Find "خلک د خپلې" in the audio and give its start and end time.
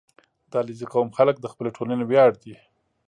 1.17-1.69